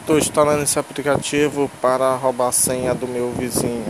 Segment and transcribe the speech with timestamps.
[0.00, 3.86] Estou instalando esse aplicativo para roubar a senha do meu vizinho.